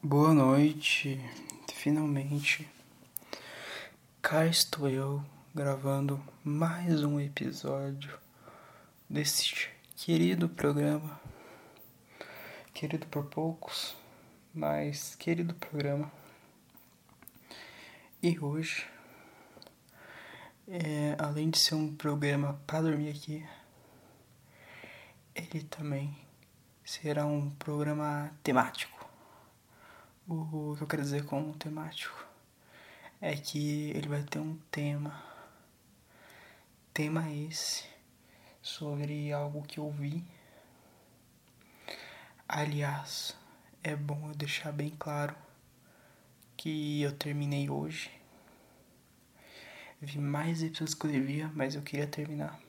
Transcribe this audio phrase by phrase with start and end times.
[0.00, 1.20] Boa noite,
[1.74, 2.68] finalmente
[4.22, 8.16] cá estou eu gravando mais um episódio
[9.10, 11.20] desse querido programa,
[12.72, 13.96] querido por poucos,
[14.54, 16.12] mas querido programa.
[18.22, 18.86] E hoje,
[20.68, 23.44] é, além de ser um programa para dormir aqui,
[25.34, 26.16] ele também
[26.84, 28.97] será um programa temático.
[30.30, 32.28] O que eu quero dizer com o temático
[33.18, 35.24] é que ele vai ter um tema.
[36.92, 37.86] Tema esse
[38.60, 40.22] sobre algo que eu vi.
[42.46, 43.34] Aliás,
[43.82, 45.34] é bom eu deixar bem claro
[46.58, 48.10] que eu terminei hoje.
[49.98, 52.60] Vi mais episódios que eu devia, mas eu queria terminar.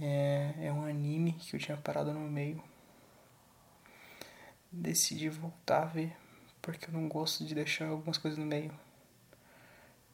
[0.00, 2.71] É, é um anime que eu tinha parado no meio
[4.72, 6.16] decidi voltar a ver,
[6.60, 8.72] porque eu não gosto de deixar algumas coisas no meio.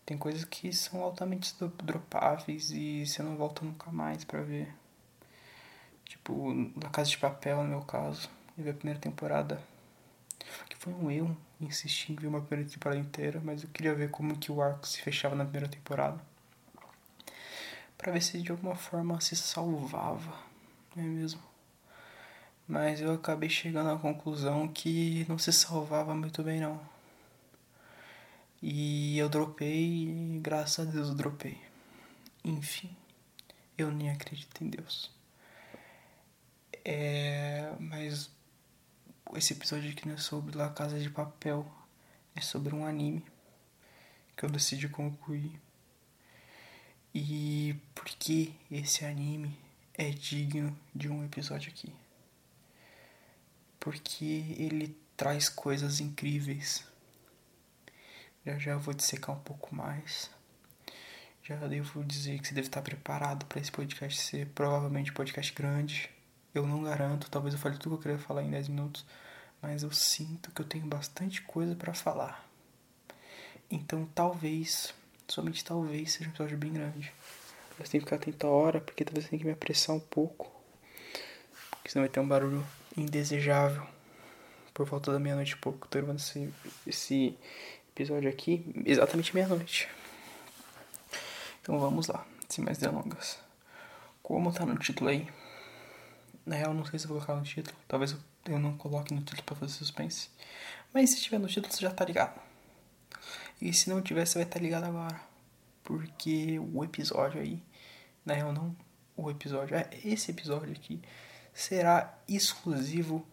[0.04, 4.74] Tem coisas que são altamente dropáveis e você não volta nunca mais para ver.
[6.04, 6.50] Tipo,
[6.82, 8.28] La Casa de Papel, no meu caso.
[8.56, 9.62] Eu vi a primeira temporada.
[10.68, 14.10] Que foi um erro insistir em ver uma primeira temporada inteira, mas eu queria ver
[14.10, 16.20] como que o arco se fechava na primeira temporada.
[17.96, 20.32] para ver se de alguma forma se salvava,
[20.94, 21.47] não é mesmo?
[22.68, 26.78] Mas eu acabei chegando à conclusão que não se salvava muito bem não.
[28.60, 31.58] E eu dropei e graças a Deus eu dropei.
[32.44, 32.94] Enfim,
[33.78, 35.10] eu nem acredito em Deus.
[36.84, 38.30] É, mas
[39.34, 41.66] esse episódio aqui não é sobre La Casa de Papel,
[42.34, 43.24] é sobre um anime
[44.36, 45.58] que eu decidi concluir.
[47.14, 49.58] E por que esse anime
[49.94, 51.92] é digno de um episódio aqui?
[53.88, 56.84] Porque ele traz coisas incríveis.
[58.44, 60.30] Já já vou dissecar um pouco mais.
[61.42, 65.54] Já devo dizer que você deve estar preparado para esse podcast ser provavelmente um podcast
[65.54, 66.10] grande.
[66.54, 69.06] Eu não garanto, talvez eu fale tudo que eu queria falar em 10 minutos,
[69.62, 72.46] mas eu sinto que eu tenho bastante coisa para falar.
[73.70, 74.92] Então talvez,
[75.26, 77.10] somente talvez, seja um episódio bem grande.
[77.78, 80.00] Mas tem que ficar atento à hora, porque talvez eu tenha que me apressar um
[80.00, 80.52] pouco.
[81.70, 82.62] Porque senão vai ter um barulho
[82.96, 83.86] indesejável
[84.72, 85.88] por volta da meia-noite e pouco.
[85.88, 86.52] Tô gravando esse,
[86.86, 87.38] esse
[87.90, 89.88] episódio aqui exatamente meia-noite.
[91.60, 93.38] Então vamos lá, sem mais delongas.
[94.22, 95.28] Como tá no título aí?
[96.46, 97.76] Na real, não sei se eu vou colocar no título.
[97.86, 98.16] Talvez
[98.46, 100.30] eu não coloque no título pra fazer suspense.
[100.94, 102.40] Mas se tiver no título, você já tá ligado.
[103.60, 105.20] E se não tiver, você vai estar tá ligado agora.
[105.82, 107.60] Porque o episódio aí.
[108.24, 108.74] Na real, não
[109.16, 109.76] o episódio.
[109.76, 111.02] É esse episódio aqui
[111.58, 113.26] será exclusivo.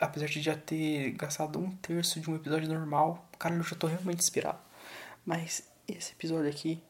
[0.00, 3.88] Apesar de já ter gastado um terço de um episódio normal, cara, eu já tô
[3.88, 4.60] realmente inspirado.
[5.26, 6.80] Mas esse episódio aqui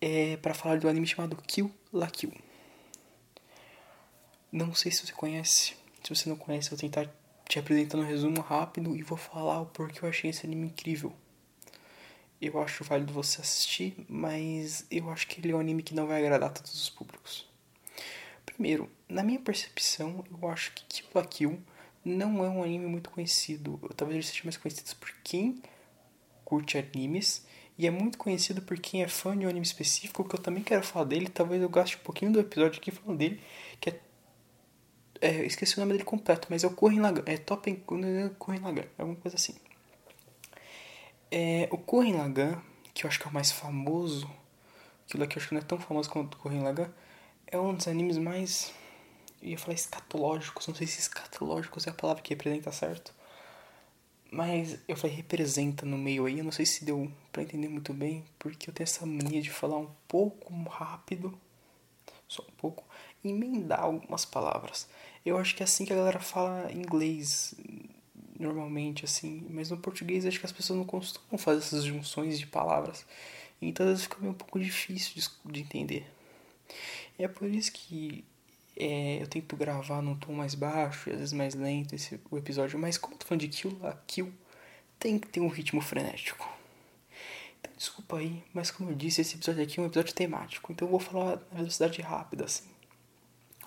[0.00, 2.32] é para falar de um anime chamado Kill la Kill.
[4.50, 5.76] Não sei se você conhece.
[6.02, 7.08] Se você não conhece, eu vou tentar
[7.48, 11.12] te apresentar um resumo rápido e vou falar o porquê eu achei esse anime incrível.
[12.40, 16.08] Eu acho válido você assistir, mas eu acho que ele é um anime que não
[16.08, 17.51] vai agradar a todos os públicos.
[18.54, 21.62] Primeiro, na minha percepção, eu acho que Kill la Kill
[22.04, 23.78] não é um anime muito conhecido.
[23.96, 25.62] Talvez ele seja mais conhecido por quem
[26.44, 27.46] curte animes.
[27.78, 30.62] E é muito conhecido por quem é fã de um anime específico, que eu também
[30.62, 31.28] quero falar dele.
[31.28, 33.40] Talvez eu gaste um pouquinho do episódio aqui falando dele,
[33.80, 34.00] que é...
[35.20, 37.22] é esqueci o nome dele completo, mas é o Corren Lagan.
[37.24, 37.72] É Top
[38.38, 39.54] Corren Lagan, alguma coisa assim.
[41.30, 42.60] É, o Corren Lagan,
[42.92, 44.30] que eu acho que é o mais famoso,
[45.06, 46.92] aquilo aqui eu acho que não é tão famoso quanto o Corren Lagan,
[47.52, 48.72] é um dos animes mais.
[49.40, 53.14] Eu ia falar escatológicos, não sei se escatológicos é a palavra que representa certo.
[54.30, 57.92] Mas eu falei representa no meio aí, eu não sei se deu pra entender muito
[57.92, 61.38] bem, porque eu tenho essa mania de falar um pouco rápido,
[62.26, 62.84] só um pouco,
[63.22, 64.88] e emendar algumas palavras.
[65.24, 67.54] Eu acho que é assim que a galera fala inglês,
[68.40, 72.46] normalmente, assim, mas no português acho que as pessoas não costumam fazer essas junções de
[72.46, 73.04] palavras.
[73.60, 76.10] Então às vezes fica meio um pouco difícil de entender.
[77.18, 78.24] É por isso que
[78.76, 82.38] é, eu tento gravar num tom mais baixo e às vezes mais lento esse, o
[82.38, 82.78] episódio.
[82.78, 84.32] Mas como eu tô falando de Kill a Kill,
[84.98, 86.48] tem que ter um ritmo frenético.
[87.60, 90.72] Então desculpa aí, mas como eu disse, esse episódio aqui é um episódio temático.
[90.72, 92.64] Então eu vou falar na velocidade rápida, assim.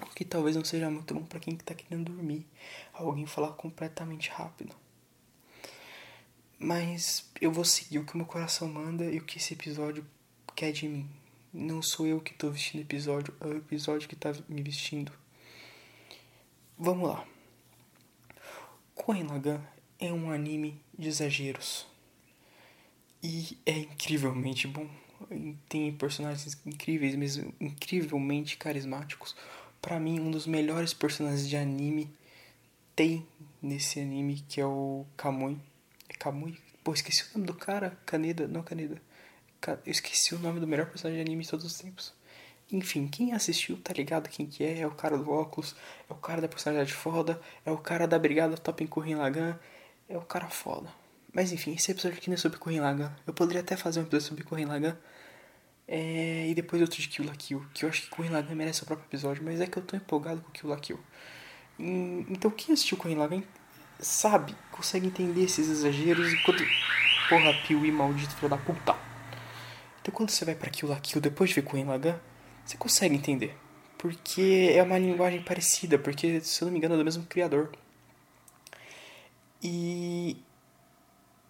[0.01, 2.45] O que talvez não seja muito bom para quem tá querendo dormir.
[2.93, 4.75] Alguém falar completamente rápido.
[6.59, 10.05] Mas eu vou seguir o que o meu coração manda e o que esse episódio
[10.55, 11.09] quer de mim.
[11.57, 15.09] Não sou eu que estou vestindo o episódio, é o episódio que está me vestindo.
[16.77, 17.25] Vamos lá.
[18.93, 19.61] Gurren Lagann
[19.97, 21.87] é um anime de exageros.
[23.23, 24.85] E é incrivelmente bom.
[25.69, 29.33] Tem personagens incríveis, mesmo incrivelmente carismáticos.
[29.81, 32.13] Para mim, um dos melhores personagens de anime
[32.93, 33.25] tem
[33.61, 35.57] nesse anime, que é o Kamui.
[36.09, 36.59] É Kamui?
[36.83, 37.97] Pô, esqueci o nome do cara.
[38.05, 39.01] Kaneda, não Kaneda.
[39.85, 42.13] Eu esqueci o nome do melhor personagem de anime de todos os tempos.
[42.71, 44.79] Enfim, quem assistiu tá ligado quem que é.
[44.79, 45.75] É o cara do óculos,
[46.09, 49.59] é o cara da personalidade foda, é o cara da brigada top em Kurren Lagan,
[50.09, 50.89] é o cara foda.
[51.33, 53.11] Mas enfim, esse episódio aqui não é sobre Kurren Lagan.
[53.27, 54.97] Eu poderia até fazer um episódio sobre Kurren Lagan.
[55.87, 56.47] É...
[56.47, 58.85] E depois outro de Kill la Kill, que eu acho que Kurren Lagan merece o
[58.85, 60.99] próprio episódio, mas é que eu tô empolgado com Kill la Kill.
[61.77, 63.43] Então quem assistiu Kurren Lagan
[63.99, 66.63] sabe, consegue entender esses exageros e quando...
[67.27, 69.04] Porra, Piuí maldito filho da puta.
[70.05, 72.19] Então quando você vai pra Kill la Kill depois de ver Kurren Lagan,
[72.63, 73.57] você consegue entender.
[73.97, 77.71] Porque é uma linguagem parecida, porque, se eu não me engano, é do mesmo criador.
[79.63, 80.37] E.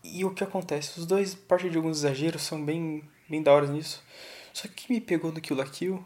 [0.02, 0.98] E o que acontece?
[0.98, 4.02] Os dois partem de alguns exageros, são bem, bem da hora nisso.
[4.54, 6.06] Só que o que me pegou no Kill la Kill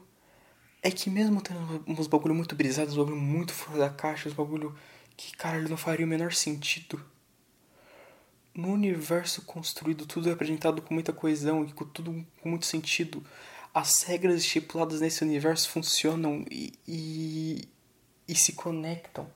[0.81, 4.33] é que mesmo tendo uns bagulho muito brisados, uns bagulho muito fora da caixa, uns
[4.33, 4.75] bagulho
[5.15, 6.99] que, cara, não faria o menor sentido.
[8.53, 13.23] No universo construído, tudo é apresentado com muita coesão e com tudo com muito sentido
[13.73, 17.61] as regras estipuladas nesse universo funcionam e, e,
[18.27, 19.29] e, se conectam.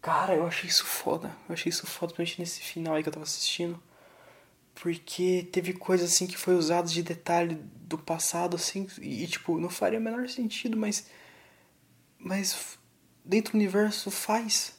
[0.00, 1.36] Cara, eu achei isso foda.
[1.48, 3.82] Eu achei isso foda, principalmente nesse final aí que eu tava assistindo.
[4.74, 9.68] Porque teve coisas assim que foi usado de detalhe do passado, assim, e tipo, não
[9.68, 11.06] faria o menor sentido, mas.
[12.18, 12.78] Mas
[13.24, 14.77] dentro do universo faz.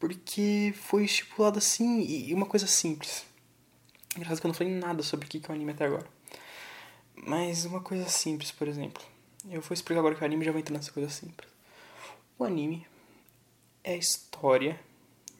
[0.00, 3.24] Porque foi estipulado assim, e uma coisa simples.
[4.16, 6.06] Engraçado que eu não falei nada sobre o que é o anime até agora.
[7.14, 9.02] Mas uma coisa simples, por exemplo.
[9.48, 11.48] Eu vou explicar agora que o anime já vai entrar nessa coisa simples.
[12.38, 12.86] O anime
[13.84, 14.80] é a história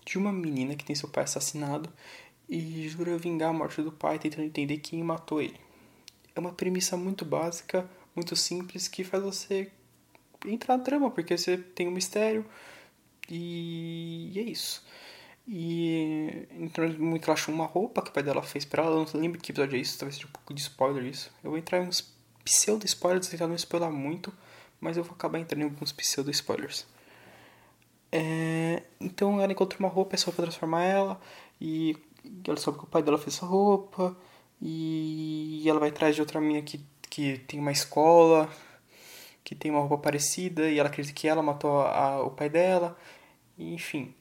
[0.05, 1.91] de uma menina que tem seu pai assassinado
[2.49, 5.59] e jura vingar a morte do pai, tentando entender quem matou ele.
[6.35, 9.73] É uma premissa muito básica, muito simples, que faz você
[10.45, 12.45] entrar na trama, porque você tem um mistério
[13.31, 14.85] e, e é isso.
[15.47, 18.97] E entrou muito ela achou uma roupa que o pai dela fez pra ela.
[18.97, 21.33] Eu não lembro que episódio é isso, talvez seja um pouco de spoiler isso.
[21.43, 22.13] Eu vou entrar em uns
[22.45, 24.33] pseudo spoilers, tentar não spoiler muito,
[24.81, 26.87] mas eu vou acabar entrando em alguns pseudo spoilers.
[28.13, 31.21] É, então ela encontra uma roupa, é só pra transformar ela,
[31.61, 31.97] e
[32.47, 34.17] ela sabe que o pai dela fez essa roupa,
[34.61, 38.49] e ela vai atrás de outra menina que, que tem uma escola,
[39.45, 42.97] que tem uma roupa parecida, e ela acredita que ela matou a, o pai dela,
[43.61, 44.15] enfim.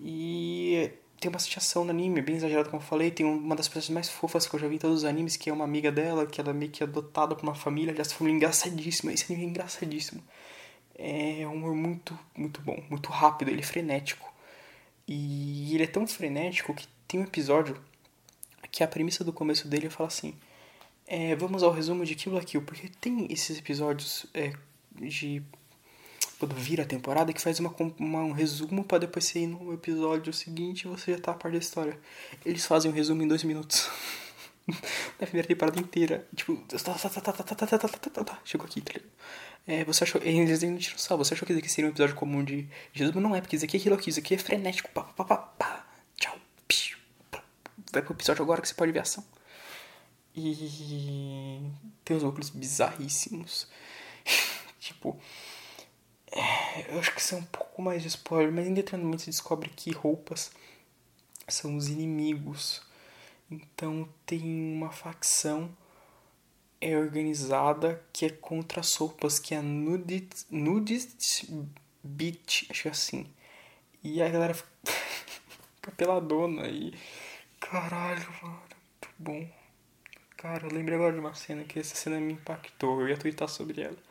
[0.00, 0.90] E
[1.20, 3.10] tem uma situação no anime, bem exagerada como eu falei.
[3.10, 5.50] Tem uma das personagens mais fofas que eu já vi em todos os animes, que
[5.50, 7.92] é uma amiga dela, que ela é meio que adotada por uma família.
[7.92, 9.12] Aliás, família engraçadíssima.
[9.12, 10.22] Esse anime é engraçadíssimo.
[10.94, 14.32] É um humor muito, muito bom, muito rápido, ele é frenético.
[15.06, 17.76] E ele é tão frenético que tem um episódio
[18.70, 20.34] que a premissa do começo dele fala assim:
[21.06, 24.52] é, Vamos ao resumo de Kill la Kill, porque tem esses episódios é,
[24.94, 25.42] de
[26.40, 29.74] quando vira a temporada, que faz uma, uma um resumo para depois você ir no
[29.74, 31.98] episódio seguinte e você já tá a par da história.
[32.46, 33.90] Eles fazem um resumo em dois minutos.
[35.18, 36.26] da primeira temporada inteira.
[36.34, 36.56] Tipo,
[38.42, 39.10] chegou aqui, tá ligado?
[39.66, 40.20] É, você achou.
[40.22, 41.18] Eles ainda tiram sal.
[41.18, 43.14] Você achou que isso aqui seria um episódio comum de Jesus?
[43.14, 44.08] Mas não é, porque isso aqui é aquilo aqui.
[44.08, 44.90] Isso aqui é frenético.
[44.92, 45.86] Pá, pá, pá, pá.
[46.16, 46.38] Tchau.
[47.92, 49.22] Vai pro episódio agora que você pode ver ação.
[50.34, 51.60] E.
[52.02, 53.68] Tem uns óculos bizarríssimos.
[54.80, 55.20] tipo.
[56.88, 59.90] Eu acho que é um pouco mais de spoiler, mas em determinado se descobre que
[59.90, 60.50] roupas
[61.48, 62.82] são os inimigos.
[63.50, 65.70] Então tem uma facção
[66.80, 71.46] é organizada que é contra as roupas, que é a Nudist, nudist
[72.02, 73.26] Beach, acho que é assim.
[74.02, 76.94] E a galera fica peladona e.
[77.58, 79.46] Caralho, mano, muito bom.
[80.36, 83.02] Cara, eu lembrei agora de uma cena que essa cena me impactou.
[83.02, 84.09] Eu ia twittar sobre ela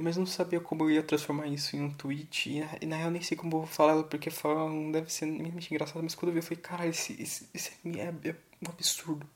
[0.00, 2.50] mas não sabia como eu ia transformar isso em um tweet.
[2.50, 5.26] E, e na real nem sei como eu vou falar porque falar não deve ser
[5.26, 6.02] minimamente engraçado.
[6.02, 8.34] Mas quando eu vi, eu falei, caralho, esse, esse, esse é, é
[8.66, 9.26] um absurdo.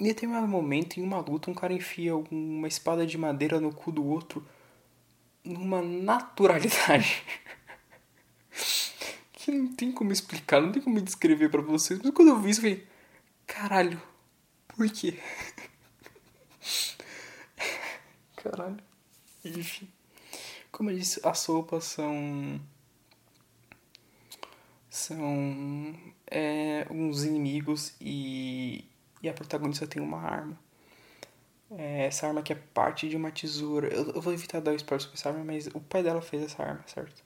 [0.00, 3.90] Em determinado momento, em uma luta, um cara enfia uma espada de madeira no cu
[3.90, 4.46] do outro
[5.44, 7.22] numa naturalidade.
[9.32, 12.00] que não tem como explicar, não tem como descrever para vocês.
[12.02, 12.86] Mas quando eu vi isso, eu falei,
[13.46, 14.00] caralho,
[14.68, 15.18] por quê?
[18.50, 18.78] Caralho.
[19.44, 19.88] Enfim.
[20.70, 22.60] Como eu disse, as roupas são.
[24.90, 25.94] São.
[26.26, 28.84] É, uns inimigos e.
[29.22, 30.58] E a protagonista tem uma arma.
[31.70, 33.88] É, essa arma que é parte de uma tesoura.
[33.88, 36.62] Eu, eu vou evitar dar spoiler sobre essa arma, mas o pai dela fez essa
[36.62, 37.22] arma, certo?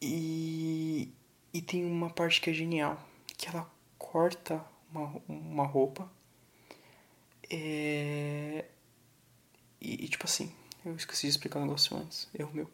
[0.00, 1.12] E,
[1.52, 3.02] E tem uma parte que é genial,
[3.36, 6.10] que ela corta uma, uma roupa.
[7.50, 8.64] É...
[9.86, 10.52] E, e, tipo assim,
[10.84, 12.68] eu esqueci de explicar um negócio antes, erro meu.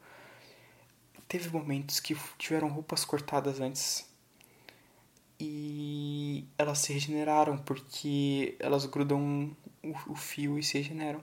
[1.29, 4.11] Teve momentos que tiveram roupas cortadas antes
[5.39, 11.23] e elas se regeneraram porque elas grudam o, o fio e se regeneram.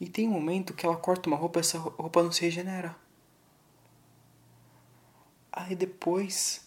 [0.00, 2.96] E tem um momento que ela corta uma roupa e essa roupa não se regenera.
[5.52, 6.66] Aí depois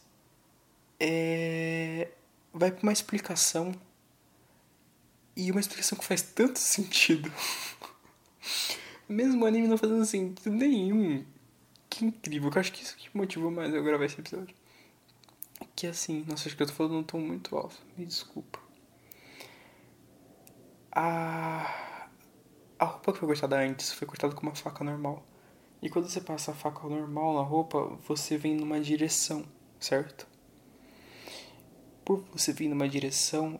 [1.00, 2.10] é,
[2.54, 3.74] vai pra uma explicação.
[5.36, 7.32] E uma explicação que faz tanto sentido.
[9.08, 11.26] Mesmo o anime não fazendo sentido nenhum.
[11.90, 12.52] Que incrível.
[12.54, 14.56] Eu acho que isso que motivou mais eu gravar esse episódio.
[15.76, 17.78] Que assim, nossa, acho que eu tô falando um tom muito alto.
[17.98, 18.60] Me desculpa.
[20.92, 22.10] A,
[22.80, 25.26] a roupa que foi cortada antes foi cortada com uma faca normal.
[25.82, 29.46] E quando você passa a faca normal na roupa, você vem numa direção,
[29.80, 30.28] certo?
[32.04, 33.60] Por você vir numa direção,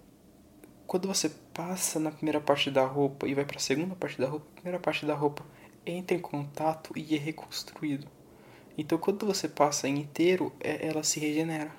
[0.88, 4.28] quando você passa na primeira parte da roupa e vai para a segunda parte da
[4.28, 5.46] roupa, a primeira parte da roupa
[5.86, 8.08] entra em contato e é reconstruído.
[8.78, 11.72] Então, quando você passa inteiro, é, ela se regenera.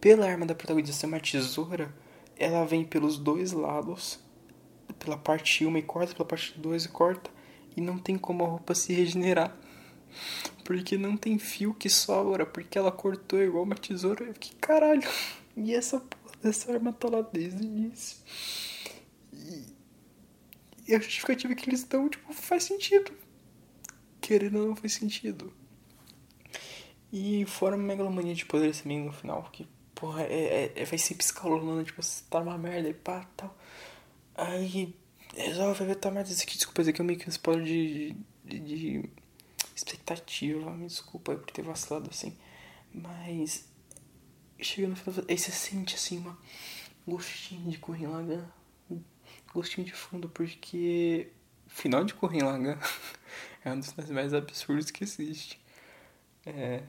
[0.00, 1.92] Pela arma da protagonista ser uma tesoura,
[2.38, 4.20] ela vem pelos dois lados,
[4.98, 7.30] pela parte 1 e corta, pela parte 2 e corta,
[7.76, 9.56] e não tem como a roupa se regenerar.
[10.64, 14.24] Porque não tem fio que sobra, porque ela cortou igual uma tesoura.
[14.24, 15.08] Eu fiquei, caralho,
[15.56, 18.18] e essa porra dessa arma tá lá desde o início.
[19.32, 19.64] E,
[20.88, 23.12] e a justificativa que eles dão, tipo, faz sentido.
[24.20, 25.52] Querendo ou não faz sentido.
[27.12, 30.98] E fora a megalomania de poder também no final, que, porra, é, é, é vai
[30.98, 33.56] ser psicologando, tipo, você tá numa merda e pá, tal.
[34.34, 34.94] Aí
[35.34, 36.30] resolve ver tua merda.
[36.32, 39.10] Aqui, desculpa, isso aqui é meio que um spoiler de, de, de
[39.74, 40.70] expectativa.
[40.70, 42.36] Me desculpa por ter vacilado assim.
[42.92, 43.67] Mas
[44.60, 46.38] chega no final, aí você sente assim uma
[47.06, 48.46] gostinho de Corrin Lagan.
[49.52, 51.32] Gostinho de fundo, porque
[51.66, 52.78] final de Corrin Lagan
[53.64, 55.58] é um dos mais absurdos que existe.
[56.44, 56.82] É.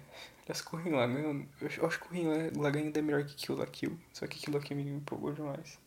[0.44, 3.98] Aliás, Corrin Lagan, eu acho que Corrin Lagan ainda é melhor que Kill la Kill.
[4.12, 5.78] Só que Kill la Kill me empolgou demais.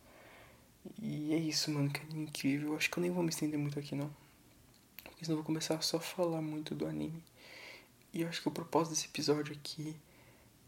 [1.00, 2.70] E é isso, mano, que é incrível.
[2.70, 4.10] Eu acho que eu nem vou me estender muito aqui, não.
[5.02, 7.22] Porque senão eu vou começar só a falar muito do anime.
[8.12, 9.96] E eu acho que o propósito desse episódio aqui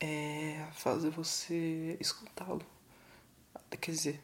[0.01, 2.65] é fazer você escutá-lo.
[3.81, 4.21] Quer dizer,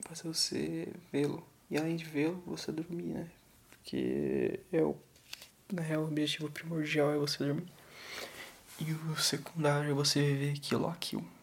[0.00, 1.46] fazer você vê-lo.
[1.70, 3.30] E além de vê-lo, você dormir, né?
[3.70, 4.96] Porque é o,
[5.72, 7.66] na real, o objetivo primordial é você dormir.
[8.80, 11.38] E o secundário é você viver aquilo, aquilo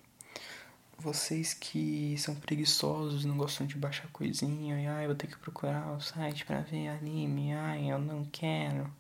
[0.97, 5.95] vocês que são preguiçosos, não gostam de baixar coisinha, e ai, vou ter que procurar
[5.95, 8.91] o site para ver anime, ai, eu não quero.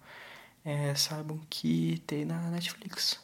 [0.63, 3.19] É, saibam que tem na Netflix.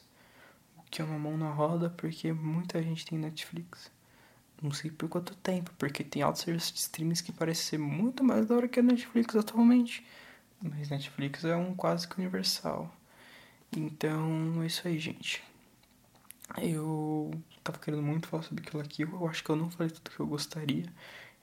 [0.92, 3.90] Que é uma mão na roda, porque muita gente tem Netflix.
[4.62, 8.24] Não sei por quanto tempo, porque tem altos serviços de streams que parecem ser muito
[8.24, 10.06] mais da hora que a Netflix atualmente.
[10.62, 12.94] Mas Netflix é um quase que universal.
[13.76, 15.42] Então é isso aí, gente.
[16.58, 17.32] Eu
[17.64, 19.04] tava querendo muito falar sobre aquilo aqui.
[19.04, 20.86] Eu acho que eu não falei tudo que eu gostaria.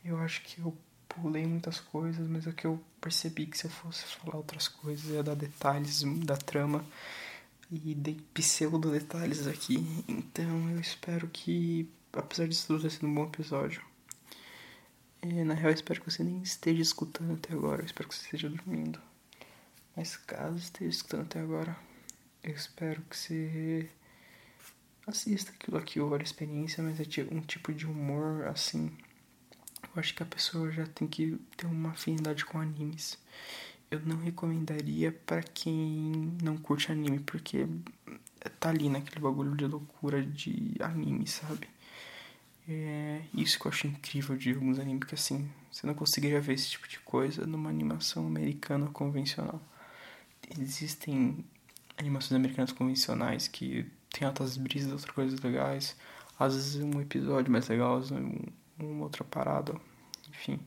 [0.05, 0.77] Eu acho que eu
[1.09, 5.11] pulei muitas coisas, mas é que eu percebi que se eu fosse falar outras coisas,
[5.11, 6.85] ia dar detalhes da trama.
[7.71, 9.77] E dei pseudo detalhes aqui.
[10.09, 13.83] Então eu espero que, apesar disso tudo ter sido um bom episódio.
[15.21, 17.83] É, na real, eu espero que você nem esteja escutando até agora.
[17.83, 19.01] Eu espero que você esteja dormindo.
[19.99, 21.77] Mas caso esteja escutando até agora,
[22.45, 23.91] eu espero que você
[25.05, 28.97] assista aquilo aqui, ou a experiência, mas é um tipo de humor assim.
[29.83, 33.19] Eu acho que a pessoa já tem que ter uma afinidade com animes.
[33.91, 37.67] Eu não recomendaria para quem não curte anime, porque
[38.61, 41.69] tá ali naquele bagulho de loucura de anime, sabe?
[42.69, 46.53] É isso que eu acho incrível de alguns animes, que assim, você não conseguiria ver
[46.53, 49.61] esse tipo de coisa numa animação americana convencional.
[50.59, 51.45] Existem
[51.97, 55.97] animações americanas convencionais que tem altas brisas, outras coisas legais.
[56.39, 59.75] Às vezes um episódio mais legal, um, uma outra parada,
[60.29, 60.61] enfim.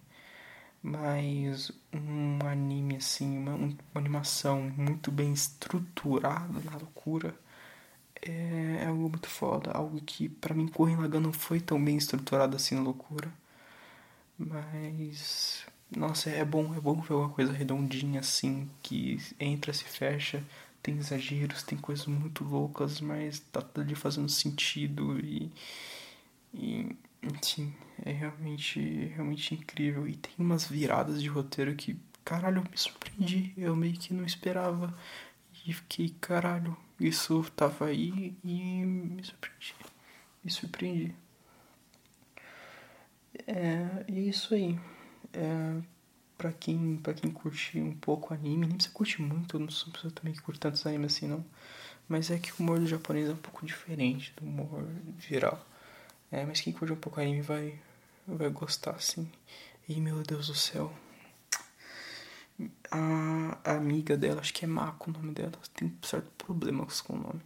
[0.83, 7.35] Mas um anime assim, uma, uma animação muito bem estruturada na loucura
[8.21, 9.71] é, é, algo muito foda.
[9.71, 13.31] Algo que para mim Corren Lagan não foi tão bem estruturado assim na loucura.
[14.37, 20.43] Mas nossa, é bom, é bom ver uma coisa redondinha assim, que entra, se fecha,
[20.81, 25.51] tem exageros, tem coisas muito loucas, mas tá tudo ali fazendo sentido e,
[26.53, 27.73] e enfim,
[28.03, 28.79] é realmente,
[29.15, 30.07] realmente incrível.
[30.07, 34.95] E tem umas viradas de roteiro que, caralho, me surpreendi, eu meio que não esperava.
[35.65, 39.75] e fiquei, caralho, isso tava aí e me surpreendi.
[40.43, 41.15] Me surpreendi.
[43.47, 44.79] É, e é isso aí.
[45.33, 45.81] É,
[46.37, 49.91] pra, quem, pra quem curte um pouco anime, nem precisa curte muito, eu não sou
[49.93, 51.45] pessoa também que curte tantos animes assim não.
[52.07, 54.85] Mas é que o humor do japonês é um pouco diferente do humor
[55.19, 55.65] geral.
[56.31, 57.79] É, mas quem curte um pouco anime vai,
[58.25, 59.29] vai gostar, assim.
[59.87, 60.93] E meu Deus do céu.
[62.89, 66.85] A, a amiga dela, acho que é Mako o nome dela, tem um certo problema
[67.03, 67.41] com o nome.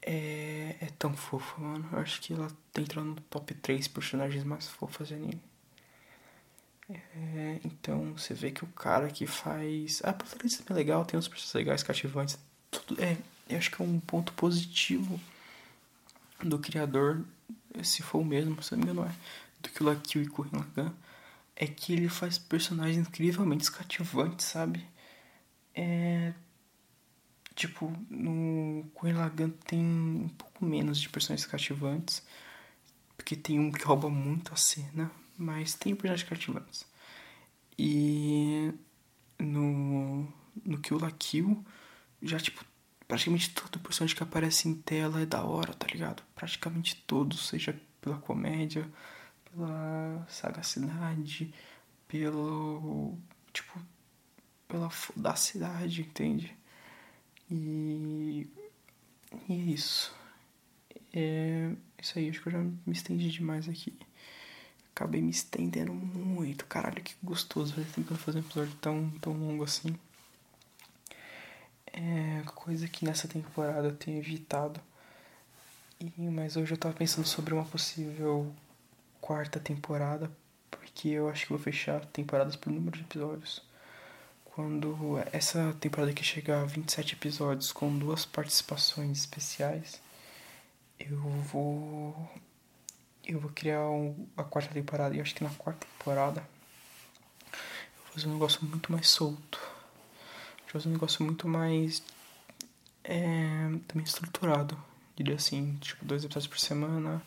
[0.00, 1.88] É, é tão fofa, mano.
[1.92, 5.42] Eu acho que ela tá entrando no top 3 personagens mais fofas de anime.
[6.88, 10.00] É, então você vê que o cara que faz.
[10.04, 12.38] Ah, protagonista é legal, tem uns personagens legais, cativantes.
[12.70, 13.16] Tudo, é,
[13.48, 15.18] eu acho que é um ponto positivo
[16.42, 17.24] do criador,
[17.82, 19.14] se for o mesmo, se não me engano, é,
[19.60, 20.92] do que o Lakio e Kuren Lagan,
[21.56, 24.86] é que ele faz personagens incrivelmente cativantes, sabe?
[25.74, 26.32] É.
[27.54, 32.22] Tipo, no Kuren Lagan tem um pouco menos de personagens cativantes,
[33.16, 36.86] porque tem um que rouba muito a cena, mas tem personagens cativantes.
[37.78, 38.72] E
[39.38, 40.26] no,
[40.64, 41.64] no Kill la Kill,
[42.22, 42.64] já tipo
[43.14, 46.22] praticamente todo personagem que aparece em tela é da hora, tá ligado?
[46.34, 48.88] Praticamente todos, seja pela comédia,
[49.44, 51.54] pela sagacidade,
[52.08, 53.16] pelo.
[53.52, 53.80] tipo.
[54.66, 54.90] pela
[55.36, 56.56] cidade entende?
[57.48, 58.48] E.
[59.48, 60.12] E é isso.
[61.12, 61.72] É.
[62.00, 63.96] Isso aí, acho que eu já me estendi demais aqui.
[64.92, 66.66] Acabei me estendendo muito.
[66.66, 67.74] Caralho, que gostoso.
[67.76, 69.96] Já tentando fazer um episódio tão, tão longo assim.
[71.96, 74.80] É coisa que nessa temporada eu tenho evitado.
[76.00, 78.52] E, mas hoje eu tava pensando sobre uma possível
[79.20, 80.28] quarta temporada,
[80.70, 83.62] porque eu acho que vou fechar temporadas por número de episódios.
[84.44, 90.00] Quando essa temporada que chegar a 27 episódios com duas participações especiais,
[90.98, 92.28] eu vou
[93.24, 95.14] eu vou criar um, a quarta temporada.
[95.16, 96.40] E acho que na quarta temporada
[97.52, 99.73] eu vou fazer um negócio muito mais solto
[100.74, 102.02] fazer um negócio muito mais
[103.04, 104.76] é, também estruturado.
[105.16, 107.22] Diria assim, tipo, dois episódios por semana.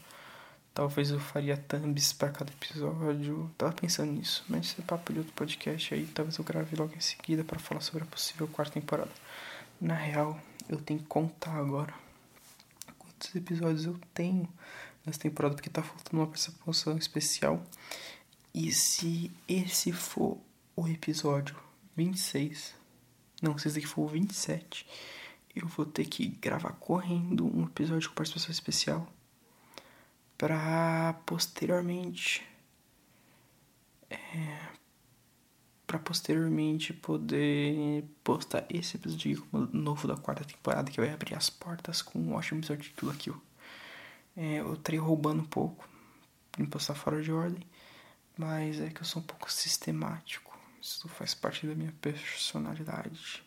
[0.73, 3.49] Talvez eu faria thumbs para cada episódio.
[3.57, 6.05] Tava pensando nisso, mas esse é papo de outro podcast aí.
[6.07, 9.11] Talvez eu grave logo em seguida para falar sobre a possível quarta temporada.
[9.79, 11.93] Na real, eu tenho que contar agora
[12.99, 14.47] quantos episódios eu tenho
[15.05, 17.63] nessa temporada, porque tá faltando uma participação especial.
[18.53, 20.37] E se esse for
[20.75, 21.55] o episódio
[21.95, 22.75] 26,
[23.41, 24.85] não, se esse aqui for o 27,
[25.55, 29.07] eu vou ter que gravar correndo um episódio com participação especial
[30.37, 32.45] para posteriormente
[34.09, 34.17] é,
[35.87, 42.01] para posteriormente poder postar esse episódio novo da quarta temporada que vai abrir as portas
[42.01, 43.41] com um ótimo episódio de tudo aquilo.
[44.35, 45.87] É, eu estaria roubando um pouco
[46.57, 47.65] me postar fora de ordem,
[48.37, 50.46] mas é que eu sou um pouco sistemático.
[50.87, 53.43] Isso faz parte da minha personalidade.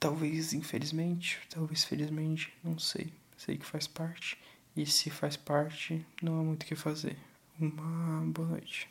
[0.00, 3.12] Talvez infelizmente, talvez felizmente, não sei.
[3.36, 4.38] Sei que faz parte.
[4.74, 7.18] E se faz parte, não há muito o que fazer.
[7.60, 8.88] Uma boa noite.